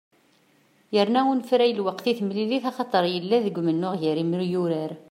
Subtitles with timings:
[0.95, 4.91] Yerna unefray lweqt i temlilit axaṭer yella-d umennuɣ gar yemyurar.